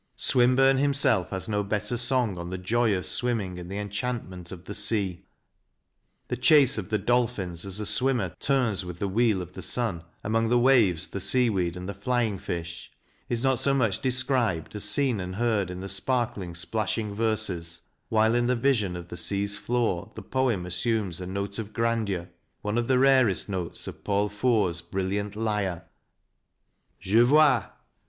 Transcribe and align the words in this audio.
Swinburne 0.17 0.77
himself 0.77 1.29
has 1.29 1.47
no 1.47 1.63
better 1.63 1.95
song 1.95 2.35
on 2.39 2.49
the 2.49 2.57
joy 2.57 2.95
of 2.95 3.05
swimming 3.05 3.59
and 3.59 3.69
the 3.69 3.77
enchantment 3.77 4.51
of 4.51 4.63
the 4.65 4.73
sea. 4.73 5.27
The 6.27 6.35
chase 6.37 6.79
of 6.79 6.89
the 6.89 6.97
dolphins 6.97 7.65
as 7.65 7.77
the 7.77 7.85
swimmer" 7.85 8.33
turns 8.39 8.83
with 8.83 8.97
the 8.97 9.07
wheel 9.07 9.43
of 9.43 9.53
the 9.53 9.61
sun" 9.61 10.03
among 10.23 10.49
the 10.49 10.57
waves, 10.57 11.09
the 11.09 11.19
seaweed, 11.19 11.77
and 11.77 11.87
the 11.87 11.93
flying 11.93 12.39
fish, 12.39 12.89
is 13.29 13.43
not 13.43 13.59
so 13.59 13.75
much 13.75 14.01
de 14.01 14.09
scribed, 14.09 14.75
as 14.75 14.85
seen 14.85 15.19
and 15.19 15.35
heard 15.35 15.69
in 15.69 15.81
the 15.81 15.87
sparkling, 15.87 16.55
splashing 16.55 17.13
verses, 17.13 17.81
while 18.09 18.33
in 18.33 18.47
the 18.47 18.55
vision 18.55 18.95
of 18.95 19.09
the 19.09 19.15
sea's 19.17 19.59
floor 19.59 20.11
the 20.15 20.23
poem 20.23 20.65
assumes 20.65 21.21
a 21.21 21.27
note 21.27 21.59
of 21.59 21.73
grandeur 21.73 22.27
one 22.63 22.79
of 22.79 22.87
the 22.87 22.97
rarest 22.97 23.47
notes 23.49 23.85
of 23.85 24.03
Paul 24.03 24.29
Fort's 24.29 24.81
brilliant 24.81 25.35
lyre: 25.35 25.83
Je 26.99 27.21
vois 27.21 27.65